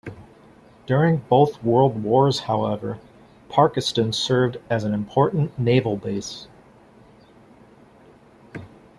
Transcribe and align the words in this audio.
During 0.87 1.17
both 1.29 1.63
World 1.63 2.01
Wars, 2.03 2.39
however, 2.39 2.97
Parkeston 3.49 4.13
served 4.15 4.57
as 4.67 4.83
an 4.83 4.95
important 4.95 5.59
naval 5.59 5.95
base. 5.95 6.47